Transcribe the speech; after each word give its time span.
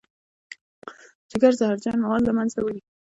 ځیګر 1.29 1.53
زهرجن 1.59 1.95
مواد 2.03 2.21
له 2.25 2.33
منځه 2.37 2.59
وړي 2.61 2.81